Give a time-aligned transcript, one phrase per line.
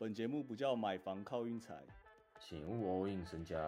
[0.00, 1.74] 本节目不叫买房靠运财，
[2.38, 3.58] 请勿 all in 身家。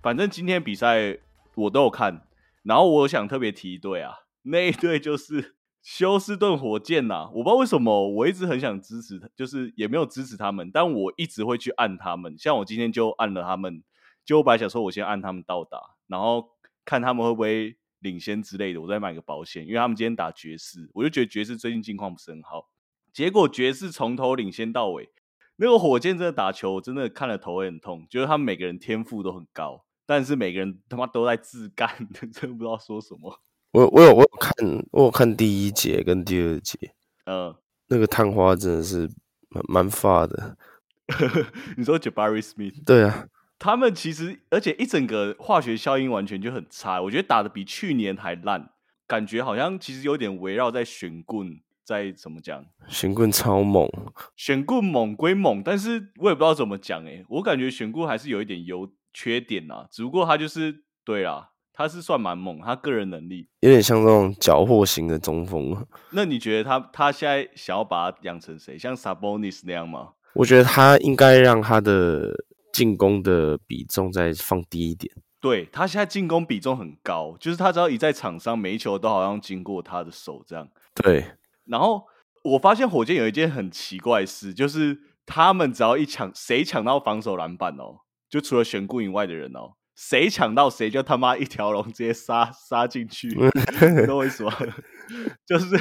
[0.00, 1.18] 反正今天比赛
[1.56, 2.24] 我都有看，
[2.62, 12.38] 然后我想特别提一队啊，那一队就是休斯顿火箭呐、我不知道为什么，我一直很想支持，就是也没有支持他们，但我一直会去按他们。
[12.38, 13.82] 像我今天就按了他们，
[14.24, 16.52] 就我本来想说我先按他们到达，然后
[16.86, 22.70] 看他们会不会领先之类的，我再买个保险，因为他们今天打爵士，我就觉得爵士最近近况不是很好，
[23.12, 25.10] 结果爵士从头领先到尾。
[25.58, 28.06] 那个火箭真的打球，我真的看了头会很痛。
[28.10, 33.40] 觉得他们每个人天赋都很高，但是每个人他妈都在自干， 真的不知道说什么。
[33.72, 34.52] 我我有我有看
[34.90, 36.78] 我有看第一节跟第二节，
[37.24, 37.54] 嗯，
[37.88, 39.10] 那个探花真的是
[39.48, 40.58] 蛮蛮发的。
[41.78, 43.26] 你说 Jabari Smith，对啊，
[43.58, 48.70] 他们其实而且一整个化学效应完全就很差，我觉得打的比去年还烂，
[49.06, 52.64] 感觉好像其实有点围绕在选棍，在怎么讲？
[52.88, 53.88] 玄棍超猛，
[54.36, 63.48] 选棍猛归猛，但是我也不知道怎么讲诶、我感觉选棍还是有一点优缺点啊，只不过他就是对啦，他是算蛮猛，他个人能力。
[63.60, 65.74] 有点像那种缴获型的中锋。
[66.10, 68.78] 那你觉得他他现在想要把他养成谁？
[68.78, 70.10] 像 Sabonis 那样吗？
[70.34, 72.34] 我觉得他应该让他的
[72.76, 75.10] 进攻的比重再放低一点。
[75.40, 80.68] 对他现在进攻比重很高，就是他只要一在场上，每一球都好像经过他的手这样。
[80.94, 81.24] 对，
[81.64, 82.04] 然后
[82.44, 94.52] 我发现火箭有一件很奇怪的事，就是他们只要一抢，谁抢到防守篮板哦，就除了选顾以外的人哦，谁抢到谁就他妈一条龙直接杀杀进去，你懂我意思吗？
[95.46, 95.76] 就是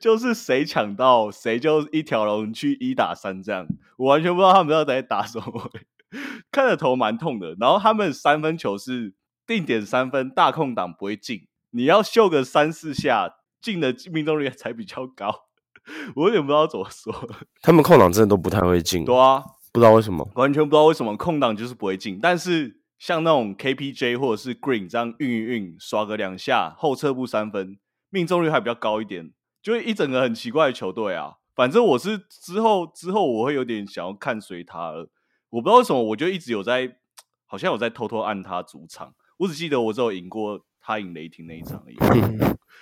[0.00, 3.66] 就是谁抢到谁就一条龙去一打三这样，
[4.00, 5.70] 我完全不知道他们到底在打什么，
[6.50, 7.54] 看着头蛮痛的。
[7.60, 9.14] 然后他们三分球是
[9.46, 13.28] 定点三分，大空档不会进，你要秀个三四下，
[13.60, 15.48] 进的命中率才比较高。
[16.16, 17.14] 我有点不知道怎么说，
[17.60, 20.26] 他们空档真的都不太会进，对啊，不知道为什么。
[20.34, 27.78] 完全不知道为什么空档就是不会进，但是像那种 KPJ 或者是 Green 这样运一运，刷个两下后撤步三分，
[28.08, 29.32] 命中率还比较高一点，
[29.62, 31.34] 就是一整个很奇怪的球队啊。
[31.60, 35.10] 反正我是之后之后我会有点想要看随他了，
[35.50, 36.96] 我不知道为什么，我就一直有在，
[37.44, 41.98] 好像有在偷偷按他主场，我只记得我只有赢过他赢雷霆那一场而已，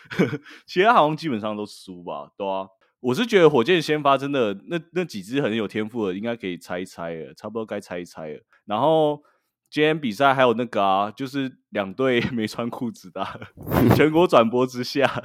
[0.65, 2.69] 其他好像基本上都输吧，对啊。
[3.00, 8.41] 我是觉得火箭先发真的那那几支很有天赋的，应该可以猜一猜了，差不多该猜一猜了。
[8.65, 9.21] 然后
[9.69, 13.41] 今天比赛还有那个啊，就是两队 没穿裤子的啊、
[13.97, 15.25] 全国转播之下，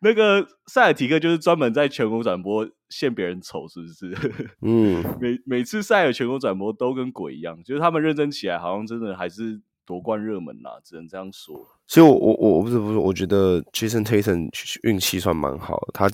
[0.00, 4.50] 那个塞尔提克就是专门在全国转播献别人丑，是不是？
[4.62, 11.66] 嗯， 每每次赛尔全国转播都跟鬼一样，就是他们认真起来，好像真的还是夺冠热门啦，只能这样说。
[11.86, 14.48] 所以我我我不是不是，我觉得 Jason Tatum
[14.82, 16.08] 运气算蛮好的，他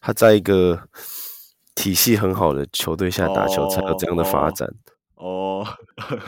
[0.00, 0.88] 他在一个
[1.74, 4.68] 体系很好的球队下打球，才有这样的发展。
[5.14, 5.66] 哦，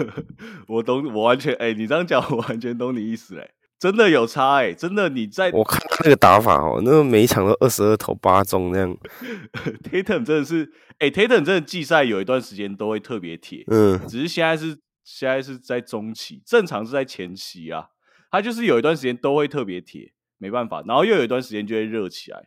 [0.68, 3.50] 我懂，我完全哎、你这样讲，我完全懂你意思哎、
[3.82, 8.96] 真的有差哎、真的你在我看他那个打法哦，那个每一场都二十二投八中那样，
[9.82, 17.88] Tatum 真的是哎、t a t u m 真的季赛有一段时间都会特别铁，嗯，只是现在是现在是在中期，正常是在前期啊，
[18.30, 22.44] 他就是有一段时间都会特别铁，没办法，然后又有一段时间就会热起来，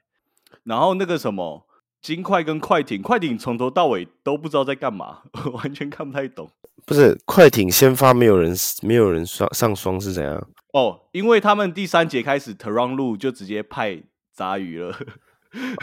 [0.64, 1.68] 然后那个什么
[2.02, 6.50] 金块跟快艇，快艇从头到尾都不知道在干嘛， 我完全看不太懂。
[6.86, 10.48] 不是快艇先发没有人没有人上上双是怎样？
[10.76, 14.04] 哦，因为他们第三节开始 t e r o n 路就直接派
[14.34, 14.94] 杂鱼了，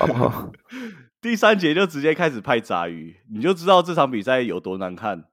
[0.00, 0.52] 哦，
[1.18, 5.24] 第三节就直接开始派杂鱼，你就知道这场比赛有多难看，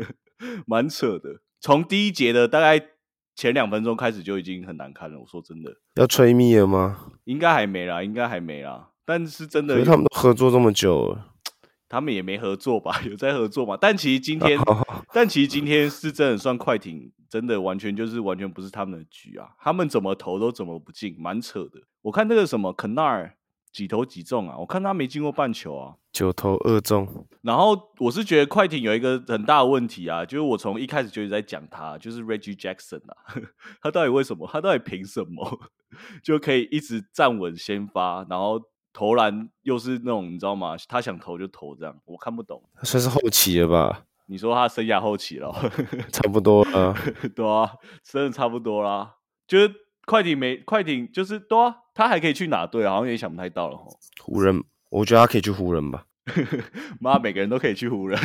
[0.68, 1.40] 蛮扯的。
[1.62, 2.88] 从第一节的大概
[3.34, 5.18] 前两分钟开始就已经很难看了。
[5.18, 7.12] 我说真的，要吹灭了吗？
[7.24, 8.90] 应该还没啦，应该还没啦。
[9.06, 11.32] 但是真的他们都合作这么久了，
[11.88, 13.00] 他们也没合作吧？
[13.08, 13.78] 有在合作嘛？
[13.80, 14.58] 但其实今天，
[15.14, 19.50] 但其实今天是真的算快艇，真的完全就是完全不是他们的局啊！
[19.60, 21.80] 他们怎么投都怎么不进，蛮扯的。
[22.02, 23.36] 我看那个什么肯纳尔
[23.72, 24.56] 几投几中啊？
[24.58, 25.94] 我看他没进过半球啊。
[26.12, 33.34] 九投二中，然后我是觉得快艇有一个很大的问题啊，就是我从一开始就一直在讲他，就是 Reggie Jackson 啊，
[33.82, 34.48] 他到底为什么？
[34.50, 35.70] 他到底凭什么
[36.24, 38.58] 就可以一直站稳先发，然后
[38.94, 40.74] 投篮又是那种你知道吗？
[40.88, 42.62] 他想投就投这样，我看不懂。
[42.82, 44.04] 算是后期了吧？
[44.26, 45.52] 你说他生涯后期了，
[46.12, 46.94] 差不多了。
[47.34, 49.14] 对啊，真的差不多啦。
[49.46, 49.72] 就是
[50.04, 52.94] 快艇没快艇，就是对啊，他还可以去哪队啊？
[52.94, 53.88] 好像也想不太到了吼。
[54.22, 56.04] 湖人，我觉得他可以去湖人吧。
[57.00, 58.18] 妈，每个人都可以去湖人。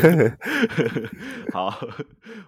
[1.52, 1.74] 好，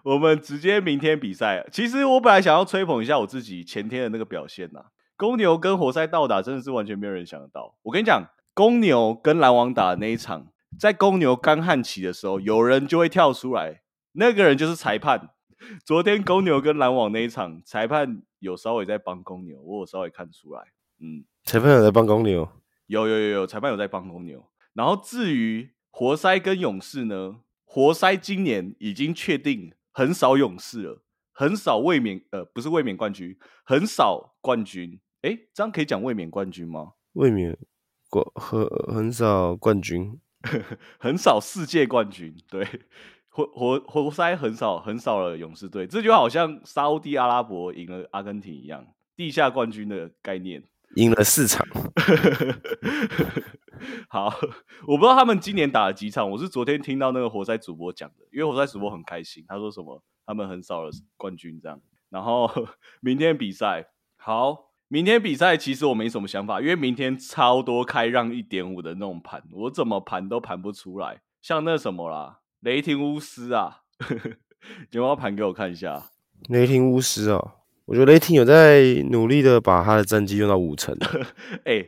[0.03, 1.67] 我们直接明天比赛。
[1.71, 4.85] 其实我本来想要吹捧一下我自己前天的那个表现呐。
[5.19, 7.75] 公牛跟活塞倒打，真的是完全没有人想得到。
[7.83, 10.47] 我跟你讲，公牛跟篮网打的那一场，
[10.79, 13.83] 在公牛干旱起的时候，有人就会跳出来，
[14.13, 15.31] 那个人就是裁判。
[15.85, 20.63] 昨天公牛跟篮网那一场，裁判有稍微在帮公牛，我有稍微看出来。
[21.01, 22.49] 嗯，裁判有在帮公牛。
[22.87, 24.47] 有有有有，裁判有在帮公牛。
[24.73, 31.03] 然后至于活塞跟勇士呢，活塞今年已经确定很少勇士了，
[31.33, 34.99] 很少卫冕呃不是卫冕冠军，很少冠军。
[35.23, 36.93] 哎，这样可以讲卫冕冠军吗？
[37.13, 37.59] 卫冕
[38.09, 40.19] 冠很很少冠军，
[40.99, 42.35] 很少世界冠军。
[42.49, 42.67] 对，
[43.29, 50.63] 活活活塞很少很少了勇士队，这就好像沙地阿拉伯赢了阿根廷一样，地下冠军的概念。
[50.97, 51.65] 赢了四场，
[54.11, 54.27] 好，
[54.89, 56.29] 我不知道他们今年打了几场。
[56.29, 61.81] 我是昨天听到那个活塞主播讲的，因为活塞主播很开心，他说什么他们很少了冠军这样。
[62.09, 62.51] 然后
[63.01, 71.21] 明天比赛，好，明天比赛其实我没什么想法，因为明天超多开让一点五的那种盘，我怎么盘都盘不出来。
[71.41, 73.83] 像那什么啦，雷霆巫师啊，
[74.91, 76.11] 你要盘给我看一下，
[76.49, 77.55] 雷霆巫师啊。
[77.85, 80.97] 我觉得雷霆有在努力的把他的战绩用到五成，
[81.65, 81.87] 哎，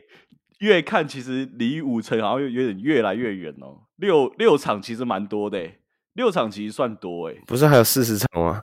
[0.59, 3.81] 越看其实离五成好像有有点越来越远哦。
[3.97, 5.69] 六六场其实蛮多的，
[6.13, 7.35] 六场其实算多哎。
[7.45, 8.61] 不是还有四十场吗？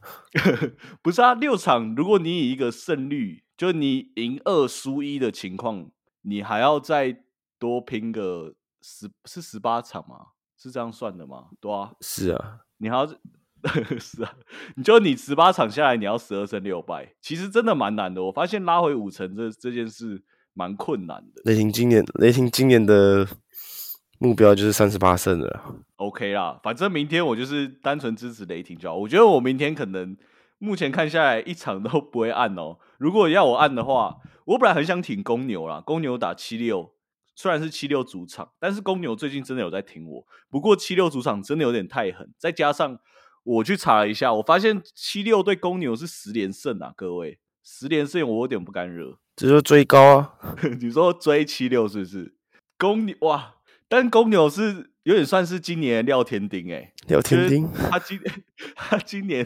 [1.03, 5.91] 不是啊，六场如果你以一个胜率，就你赢二输一的情况，
[6.23, 7.23] 你还要再
[7.59, 10.27] 多拼个十是十八场吗？
[10.57, 11.47] 是这样算的吗？
[11.61, 13.09] 对啊，是啊，你还要。
[14.01, 14.35] 是啊，
[14.75, 18.25] 你就你十八场下来，你要十二胜六败，其实真的蛮难的。
[18.25, 20.23] 我发现拉回五成这这件事
[20.55, 21.43] 蛮困难的。
[21.45, 23.29] 雷霆今年，雷霆今年的
[24.21, 25.75] 目标就是三十八胜了。
[25.97, 28.95] OK 啦，反正明天我就是单纯支持雷霆就好。
[28.95, 30.17] 我觉得我明天可能
[30.59, 32.77] 目前看下来一场都不会按哦。
[32.99, 36.93] 如果要我按的话，我本来很想挺公牛啦，公牛打七六，
[37.35, 40.27] 虽然是七六主场，但是公牛最近真的有在挺我。
[40.51, 43.01] 不过七六主场真的有点太狠，再加上。
[43.43, 46.93] 我去查了一下，我发现七六对公牛是十连胜啊！
[46.95, 49.17] 各位，十连胜我有点不敢惹。
[49.35, 50.35] 这就追高啊！
[50.79, 52.35] 你说追七六是不是？
[52.77, 53.55] 公牛哇，
[53.91, 58.21] 但公牛是有点算是今年的廖天丁哎，廖天丁，他今
[58.77, 59.45] 他今年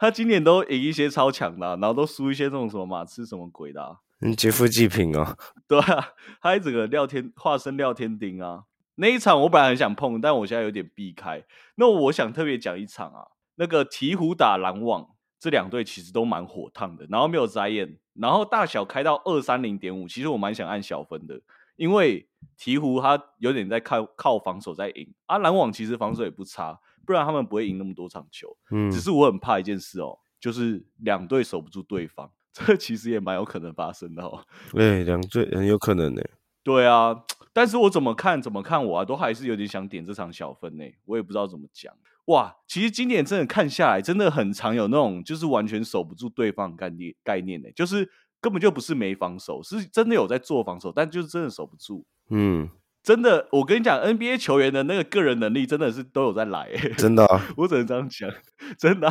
[0.00, 3.98] 他今年都赢一些超强的，然后都输一些这种什么马刺什么鬼的。
[4.20, 5.36] 嗯，劫富济贫哦！
[5.68, 6.08] 对啊，
[6.42, 8.64] 他一整个廖天化身廖天丁啊！
[8.96, 11.44] 那一场我本来很想碰，但我现在有点避开。
[11.76, 13.28] 那我想特别讲一场啊。
[13.56, 17.06] 那个鹈鹕打篮网，这两队其实都蛮火烫的。
[17.08, 21.40] 然后没有摘眼，然后大小开到二三零点五，其实我蛮想按小分的，
[21.76, 22.28] 因为
[22.58, 28.56] 鹈鹕他有点在靠靠防守在赢，啊篮网其实防守也不差，不然他们不会赢那么多场球。
[28.70, 34.44] 嗯，只是我很怕一件事哦，就是两队守不住对方， 这其实也蛮有可能发生的哦。
[34.72, 36.22] 对，两队很有可能呢。
[36.62, 41.92] 对啊，但是我怎么看怎么看我啊，都还是有点想点这场小分呢，我也不知道怎么讲。
[42.26, 48.10] 哇，其实今年真的看下来，真的很常有那种就是完全守不住对方概念概念呢，就是
[48.44, 52.04] 根本就不是没防守，是真的有在做防守，但就是真的守不住。
[52.28, 52.68] 嗯，
[53.02, 57.26] 真的，我跟你讲，NBA 球员的那个个人能力真的是都有在来，真的，
[57.56, 58.30] 我只能这样讲，
[58.78, 59.10] 真的，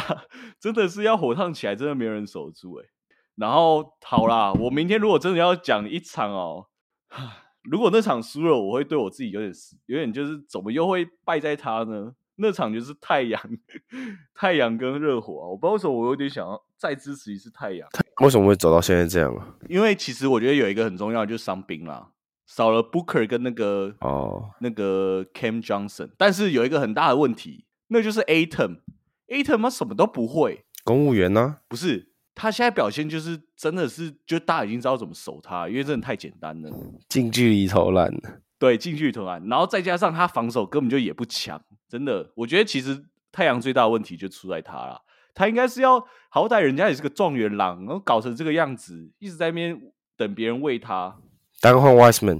[0.60, 2.86] 真的是要火烫起来，真的没有人守住哎。
[3.38, 6.68] 然后好啦，我明天如果真的要讲一场哦，
[7.66, 9.52] 如果那场输了，我会对我自己有点
[9.88, 12.13] 有点就是怎么又会败在他呢？
[12.36, 13.42] 那场就是太阳，
[14.34, 17.88] 太阳跟热火啊，我不知道为什么我有点想要再支持一次太阳。
[18.22, 19.56] 为什么会走到现在这样啊？
[19.70, 22.10] 因为其实我觉得有一个很重要，就是伤兵啦，
[22.46, 31.58] 少了 Booker 跟那个哦那个 Cam Johnson，但是有一个很大的问题，那就是 Atom，Atom 他什么都不会，公务员呢？
[31.68, 36.72] 不是，他现在表现就是真的是，就大家已经知道怎么守他，因为真的太简单了，
[37.10, 38.12] 近距离投篮。
[38.60, 41.62] 对，近距离投篮，然后再加上他防守根本就也不强，
[41.94, 45.00] 真的，我觉得其实太阳最大的问题就出在他了。
[45.36, 49.80] 他应该是要好歹人家也是个状元郎，然后搞成这个样子，一直在那边
[50.18, 51.20] 等别人喂他。
[51.62, 52.40] 单换 Wiseman，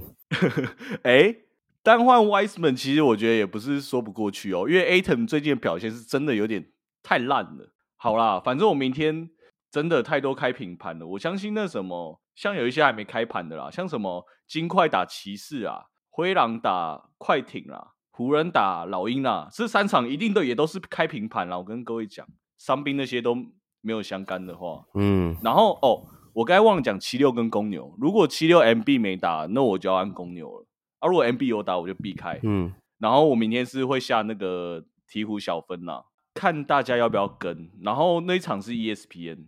[1.04, 1.36] 哎，
[1.84, 6.72] 单换 Wiseman，其实我觉得也不是说不过去哦，因为 Atom 最近的表现是真的有点
[7.04, 7.72] 太烂了。
[7.94, 9.30] 好啦，反正我明天
[9.70, 15.84] 真的太多开平盘了，我相信那什么，像有一些还没开盘的啦，像什么金块打骑士啊。
[16.10, 21.58] 灰狼打快艇啦，湖人打老鹰啊，这三场一定都也都是开平盘啦。
[21.58, 22.24] 我跟各位讲，
[22.58, 23.34] 伤兵那些都
[23.80, 30.66] 没有相干的话，嗯，然后哦，我刚才忘了讲七六跟公牛，如果七六 MB 没打，那我就要按公牛了
[31.00, 32.38] 啊，如果 MB 有打我就避开。
[32.44, 36.04] 嗯，然后我明天是会下那个鹈鹕小分啦，
[36.34, 37.68] 看大家要不要跟。
[37.82, 39.46] 然后那一场是 ESPN，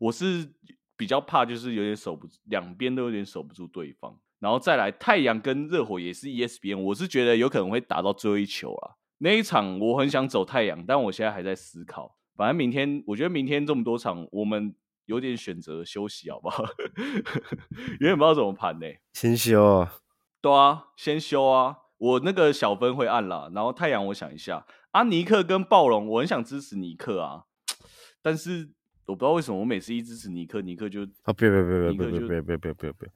[0.00, 0.52] 我是
[0.96, 4.18] 比较怕就是有点守不住，两边都有点守不住对方。
[4.40, 8.96] 然后再来太阳跟热火也是 ESPN，我是觉得有可能会打到最后一球啊。
[9.18, 12.16] 那一场我很想走太阳，但我现在还在思考。
[12.36, 16.64] 反正明天，我觉得明天这么多场，我们有点选择休息，好不好？
[18.00, 19.94] 有点不知道怎么盘呢、先休啊，
[20.40, 21.76] 对啊，先休啊。
[21.98, 27.44] 我那个小分会按啦，然后太阳我想一下，啊尼克跟暴龙，我很想支持尼克啊，
[28.22, 28.70] 但是
[29.10, 33.08] 我不知道为什么我每次一支持尼克，尼克就，啊，别别别别尼克就别别别别别别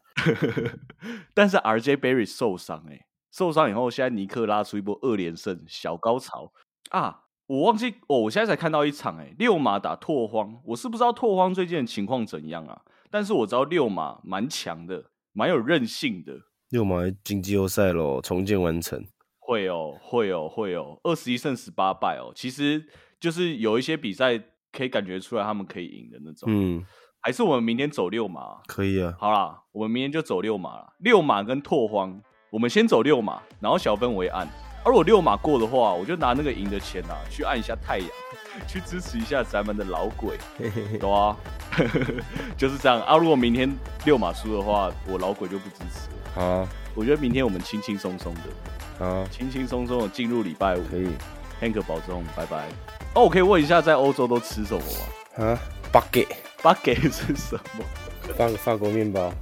[0.53, 0.73] 别，
[1.33, 6.53] 但是 RJ Berry 受伤哎、受伤以后，现在尼克拉出一波二连胜，小高潮
[6.91, 7.23] 啊！
[7.47, 16.33] 我忘记哦，我现在才看到一场哎、六马打拓荒，我是不知道拓荒最近的情况怎样啊，但是我知道六马蛮强的，蛮有韧性的。
[16.71, 19.05] 六马进季后赛喽，重建完成。
[19.39, 22.89] 会哦，会哦，会哦，二十一胜十八败哦，其实
[23.21, 24.43] 就是有一些比赛
[24.75, 26.49] 可以感觉出来他们可以赢的那种。
[26.51, 26.85] 嗯，
[27.21, 28.59] 还是我们明天走六马？
[28.67, 29.15] 可以啊。
[29.19, 30.93] 好啦，我们明天就走六马啦。
[30.99, 34.49] 六马跟拓荒，我们先走六马，然后小分为按。
[34.85, 38.09] 而我六马过的话，我就拿那个赢的钱啊，去按一下太阳，
[38.69, 41.35] 去支持一下咱们的老鬼，嘿嘿嘿，懂啊？
[42.59, 43.17] 就是这样啊。
[43.17, 46.17] 如果明天六马输的话，我老鬼就不支持了。
[46.35, 48.41] 好啊我觉得明天我们轻轻松松的，
[48.99, 50.85] 好啊，轻轻松松的进入礼拜五。
[50.91, 51.09] 可以
[51.61, 52.67] Hank 保重，拜拜。
[53.15, 55.59] 哦，我可以问一下，在欧洲都吃什么吗啊。
[55.93, 56.27] 巴给
[56.63, 57.85] ？Baguette 是什么？
[58.37, 59.33] 法法国面包，